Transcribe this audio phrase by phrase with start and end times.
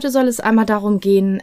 [0.00, 1.42] Heute soll es einmal darum gehen,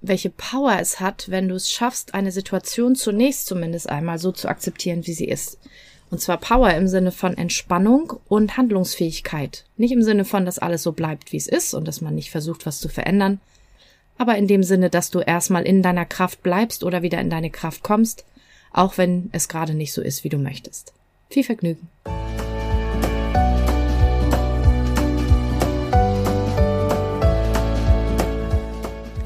[0.00, 4.48] welche Power es hat, wenn du es schaffst, eine Situation zunächst zumindest einmal so zu
[4.48, 5.56] akzeptieren, wie sie ist.
[6.10, 9.66] Und zwar Power im Sinne von Entspannung und Handlungsfähigkeit.
[9.76, 12.32] Nicht im Sinne von, dass alles so bleibt, wie es ist und dass man nicht
[12.32, 13.38] versucht, was zu verändern,
[14.16, 17.50] aber in dem Sinne, dass du erstmal in deiner Kraft bleibst oder wieder in deine
[17.50, 18.24] Kraft kommst,
[18.72, 20.92] auch wenn es gerade nicht so ist, wie du möchtest.
[21.30, 21.88] Viel Vergnügen.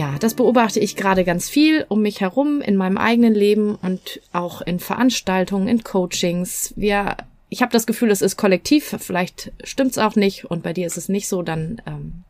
[0.00, 4.22] Ja, das beobachte ich gerade ganz viel um mich herum in meinem eigenen Leben und
[4.32, 6.72] auch in Veranstaltungen, in Coachings.
[6.74, 7.18] Wir,
[7.50, 8.96] ich habe das Gefühl, es ist kollektiv.
[8.98, 11.42] Vielleicht stimmt's auch nicht und bei dir ist es nicht so.
[11.42, 12.24] Dann ähm,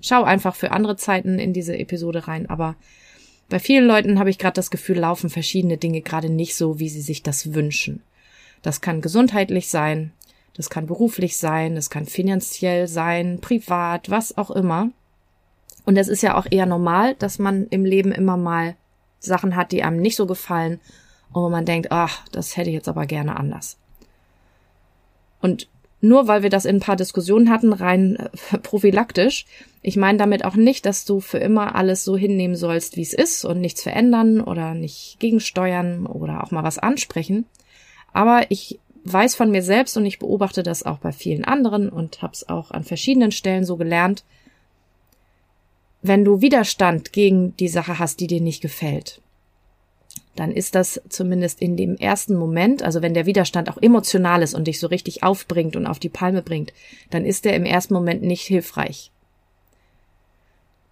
[0.00, 2.48] schau einfach für andere Zeiten in diese Episode rein.
[2.48, 2.74] Aber
[3.50, 6.88] bei vielen Leuten habe ich gerade das Gefühl, laufen verschiedene Dinge gerade nicht so, wie
[6.88, 8.02] sie sich das wünschen.
[8.62, 10.12] Das kann gesundheitlich sein,
[10.56, 14.88] das kann beruflich sein, das kann finanziell sein, privat, was auch immer.
[15.84, 18.76] Und es ist ja auch eher normal, dass man im Leben immer mal
[19.20, 20.80] Sachen hat, die einem nicht so gefallen
[21.32, 23.78] und wo man denkt, ach, das hätte ich jetzt aber gerne anders.
[25.40, 25.68] Und
[26.00, 29.46] nur weil wir das in ein paar Diskussionen hatten, rein äh, prophylaktisch,
[29.80, 33.12] ich meine damit auch nicht, dass du für immer alles so hinnehmen sollst, wie es
[33.12, 37.46] ist und nichts verändern oder nicht gegensteuern oder auch mal was ansprechen.
[38.12, 42.22] Aber ich weiß von mir selbst und ich beobachte das auch bei vielen anderen und
[42.22, 44.24] habe es auch an verschiedenen Stellen so gelernt,
[46.06, 49.22] wenn du Widerstand gegen die Sache hast, die dir nicht gefällt,
[50.36, 54.54] dann ist das zumindest in dem ersten Moment, also wenn der Widerstand auch emotional ist
[54.54, 56.74] und dich so richtig aufbringt und auf die Palme bringt,
[57.08, 59.12] dann ist der im ersten Moment nicht hilfreich.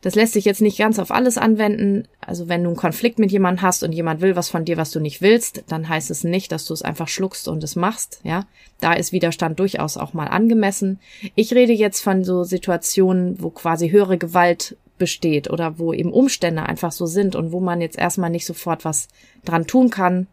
[0.01, 2.09] Das lässt sich jetzt nicht ganz auf alles anwenden.
[2.21, 4.93] Also wenn du einen Konflikt mit jemandem hast und jemand will was von dir, was
[4.93, 8.21] du nicht willst, dann heißt es nicht, dass du es einfach schluckst und es machst.
[8.25, 8.47] Ja,
[8.81, 10.99] da ist Widerstand durchaus auch mal angemessen.
[11.35, 16.63] Ich rede jetzt von so Situationen, wo quasi höhere Gewalt besteht oder wo eben Umstände
[16.63, 19.09] einfach so sind und wo man jetzt erstmal nicht sofort was
[19.45, 20.29] dran tun kann,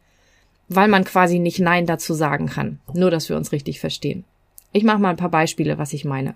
[0.67, 2.79] weil man quasi nicht Nein dazu sagen kann.
[2.93, 4.25] Nur, dass wir uns richtig verstehen.
[4.71, 6.35] Ich mache mal ein paar Beispiele, was ich meine.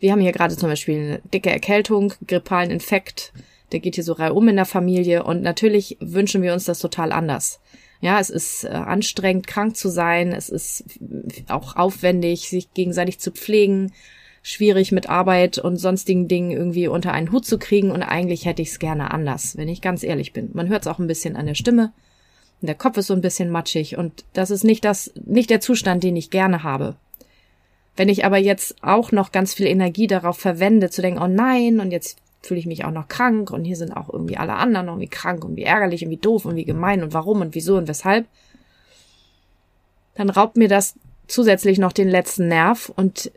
[0.00, 3.32] Wir haben hier gerade zum Beispiel eine dicke Erkältung, grippalen Infekt,
[3.70, 7.12] der geht hier so reihum in der Familie und natürlich wünschen wir uns das total
[7.12, 7.60] anders.
[8.00, 10.82] Ja, es ist äh, anstrengend, krank zu sein, es ist
[11.46, 13.92] auch aufwendig, sich gegenseitig zu pflegen
[14.48, 18.62] schwierig mit Arbeit und sonstigen Dingen irgendwie unter einen Hut zu kriegen und eigentlich hätte
[18.62, 20.48] ich es gerne anders, wenn ich ganz ehrlich bin.
[20.54, 21.92] Man hört es auch ein bisschen an der Stimme.
[22.62, 26.02] Der Kopf ist so ein bisschen matschig und das ist nicht das, nicht der Zustand,
[26.02, 26.96] den ich gerne habe.
[27.94, 31.78] Wenn ich aber jetzt auch noch ganz viel Energie darauf verwende, zu denken, oh nein,
[31.78, 34.86] und jetzt fühle ich mich auch noch krank und hier sind auch irgendwie alle anderen
[34.86, 37.76] irgendwie krank und wie ärgerlich und wie doof und wie gemein und warum und wieso
[37.76, 38.26] und weshalb,
[40.14, 40.94] dann raubt mir das
[41.26, 43.30] zusätzlich noch den letzten Nerv und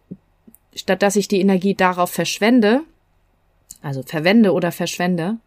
[0.76, 2.82] statt dass ich die Energie darauf verschwende,
[3.82, 5.38] also verwende oder verschwende,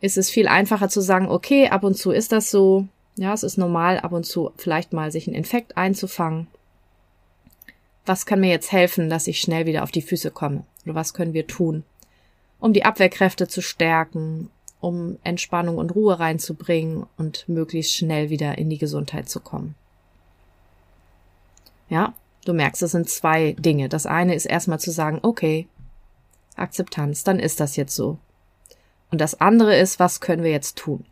[0.00, 3.42] ist es viel einfacher zu sagen, okay, ab und zu ist das so, ja, es
[3.42, 6.48] ist normal, ab und zu vielleicht mal sich einen Infekt einzufangen.
[8.04, 10.64] Was kann mir jetzt helfen, dass ich schnell wieder auf die Füße komme?
[10.84, 11.82] Oder was können wir tun,
[12.60, 14.50] um die Abwehrkräfte zu stärken,
[14.80, 19.74] um Entspannung und Ruhe reinzubringen und möglichst schnell wieder in die Gesundheit zu kommen?
[21.88, 22.14] Ja,
[22.46, 23.88] Du merkst, es sind zwei Dinge.
[23.88, 25.66] Das eine ist erstmal zu sagen, okay,
[26.54, 28.18] Akzeptanz, dann ist das jetzt so.
[29.10, 31.04] Und das andere ist, was können wir jetzt tun?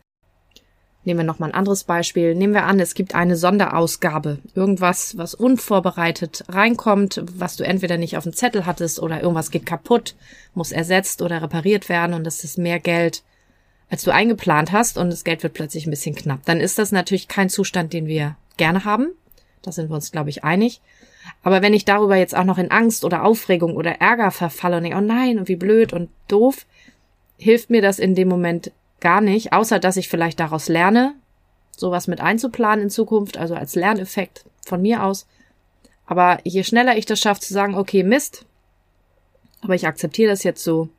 [1.03, 2.35] Nehmen wir nochmal ein anderes Beispiel.
[2.35, 4.39] Nehmen wir an, es gibt eine Sonderausgabe.
[4.55, 9.65] Irgendwas, was unvorbereitet reinkommt, was du entweder nicht auf dem Zettel hattest oder irgendwas geht
[9.65, 10.15] kaputt,
[10.53, 13.23] muss ersetzt oder repariert werden und das ist mehr Geld,
[13.89, 16.45] als du eingeplant hast und das Geld wird plötzlich ein bisschen knapp.
[16.45, 19.09] Dann ist das natürlich kein Zustand, den wir gerne haben.
[19.61, 20.79] Da sind wir uns, glaube ich, einig.
[21.43, 24.83] Aber wenn ich darüber jetzt auch noch in Angst oder Aufregung oder Ärger verfalle und
[24.83, 26.65] denke, oh nein, und wie blöd und doof,
[27.37, 31.13] hilft mir das in dem Moment gar nicht, außer dass ich vielleicht daraus lerne,
[31.75, 35.27] sowas mit einzuplanen in Zukunft, also als Lerneffekt von mir aus.
[36.05, 38.45] Aber je schneller ich das schaffe zu sagen, okay, Mist,
[39.61, 40.89] aber ich akzeptiere das jetzt so,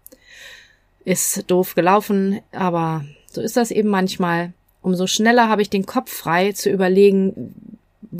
[1.04, 4.52] ist doof gelaufen, aber so ist das eben manchmal.
[4.82, 7.54] Umso schneller habe ich den Kopf frei zu überlegen,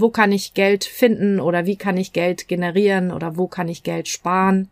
[0.01, 3.83] wo kann ich Geld finden oder wie kann ich Geld generieren oder wo kann ich
[3.83, 4.69] Geld sparen,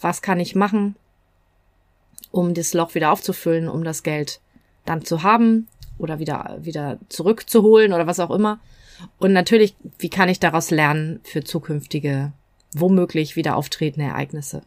[0.00, 0.96] was kann ich machen,
[2.30, 4.40] um das Loch wieder aufzufüllen, um das Geld
[4.84, 5.68] dann zu haben
[5.98, 8.58] oder wieder, wieder zurückzuholen oder was auch immer.
[9.18, 12.32] Und natürlich, wie kann ich daraus lernen für zukünftige,
[12.72, 14.62] womöglich wieder auftretende Ereignisse?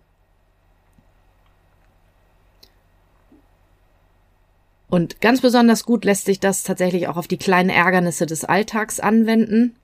[4.90, 9.00] Und ganz besonders gut lässt sich das tatsächlich auch auf die kleinen Ärgernisse des Alltags
[9.00, 9.76] anwenden.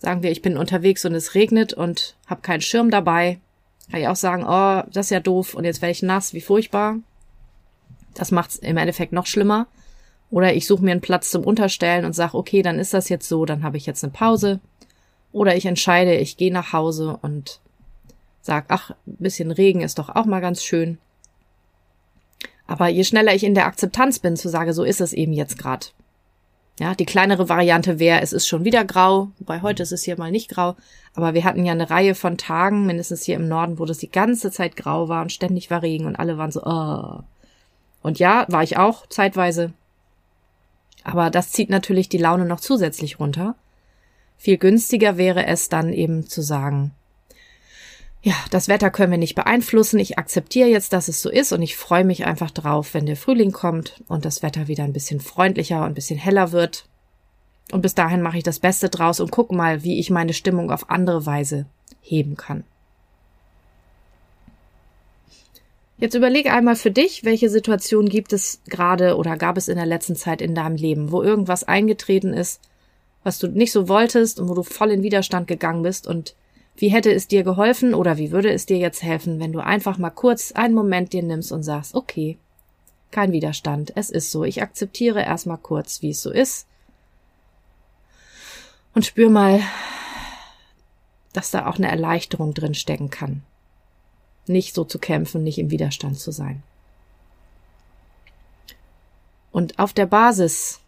[0.00, 3.38] Sagen wir, ich bin unterwegs und es regnet und habe keinen Schirm dabei.
[3.90, 6.40] Kann ich auch sagen, oh, das ist ja doof und jetzt werde ich nass, wie
[6.40, 6.96] furchtbar.
[8.14, 9.66] Das macht's im Endeffekt noch schlimmer.
[10.30, 13.28] Oder ich suche mir einen Platz zum Unterstellen und sage, okay, dann ist das jetzt
[13.28, 14.60] so, dann habe ich jetzt eine Pause.
[15.32, 17.60] Oder ich entscheide, ich gehe nach Hause und
[18.40, 20.98] sag, ach, bisschen Regen ist doch auch mal ganz schön.
[22.66, 25.58] Aber je schneller ich in der Akzeptanz bin, zu sagen, so ist es eben jetzt
[25.58, 25.86] gerade.
[26.78, 30.16] Ja, die kleinere Variante wäre, es ist schon wieder grau, wobei heute ist es hier
[30.16, 30.76] mal nicht grau,
[31.12, 34.10] aber wir hatten ja eine Reihe von Tagen, mindestens hier im Norden, wo das die
[34.10, 37.22] ganze Zeit grau war und ständig war Regen und alle waren so, oh.
[38.00, 39.72] Und ja, war ich auch zeitweise.
[41.02, 43.56] Aber das zieht natürlich die Laune noch zusätzlich runter.
[44.36, 46.92] Viel günstiger wäre es dann eben zu sagen,
[48.22, 49.98] ja, das Wetter können wir nicht beeinflussen.
[50.00, 53.16] Ich akzeptiere jetzt, dass es so ist und ich freue mich einfach drauf, wenn der
[53.16, 56.86] Frühling kommt und das Wetter wieder ein bisschen freundlicher und ein bisschen heller wird.
[57.70, 60.70] Und bis dahin mache ich das Beste draus und guck mal, wie ich meine Stimmung
[60.70, 61.66] auf andere Weise
[62.00, 62.64] heben kann.
[65.98, 69.86] Jetzt überlege einmal für dich, welche Situation gibt es gerade oder gab es in der
[69.86, 72.60] letzten Zeit in deinem Leben, wo irgendwas eingetreten ist,
[73.24, 76.34] was du nicht so wolltest und wo du voll in Widerstand gegangen bist und
[76.78, 79.98] wie hätte es dir geholfen oder wie würde es dir jetzt helfen, wenn du einfach
[79.98, 82.38] mal kurz einen Moment dir nimmst und sagst, okay,
[83.10, 86.66] kein Widerstand, es ist so, ich akzeptiere erstmal kurz, wie es so ist.
[88.94, 89.60] Und spür mal,
[91.32, 93.42] dass da auch eine Erleichterung drin stecken kann.
[94.46, 96.62] Nicht so zu kämpfen, nicht im Widerstand zu sein.
[99.50, 100.80] Und auf der Basis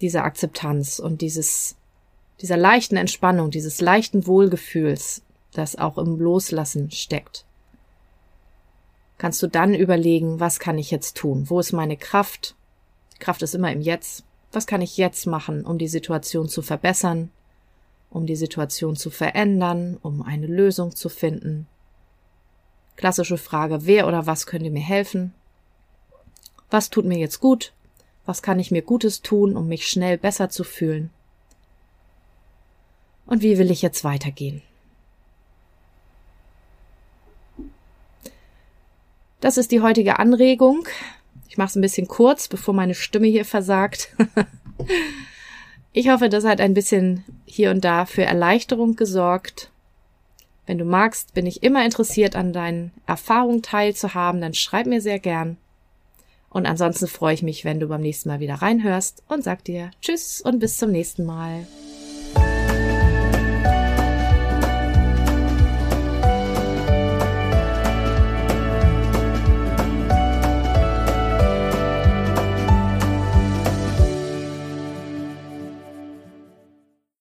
[0.00, 1.76] dieser Akzeptanz und dieses
[2.40, 7.44] dieser leichten Entspannung, dieses leichten Wohlgefühls, das auch im Loslassen steckt,
[9.18, 11.50] kannst du dann überlegen, was kann ich jetzt tun?
[11.50, 12.54] Wo ist meine Kraft?
[13.18, 14.24] Kraft ist immer im Jetzt.
[14.52, 17.30] Was kann ich jetzt machen, um die Situation zu verbessern,
[18.10, 21.66] um die Situation zu verändern, um eine Lösung zu finden?
[22.96, 25.34] Klassische Frage, wer oder was könnte mir helfen?
[26.70, 27.72] Was tut mir jetzt gut?
[28.24, 31.10] Was kann ich mir Gutes tun, um mich schnell besser zu fühlen?
[33.28, 34.62] Und wie will ich jetzt weitergehen?
[39.40, 40.88] Das ist die heutige Anregung.
[41.48, 44.16] Ich mache es ein bisschen kurz, bevor meine Stimme hier versagt.
[45.92, 49.70] ich hoffe, das hat ein bisschen hier und da für Erleichterung gesorgt.
[50.66, 55.18] Wenn du magst, bin ich immer interessiert, an deinen Erfahrungen teilzuhaben, dann schreib mir sehr
[55.18, 55.56] gern.
[56.50, 59.90] Und ansonsten freue ich mich, wenn du beim nächsten Mal wieder reinhörst und sag dir
[60.00, 61.66] Tschüss und bis zum nächsten Mal.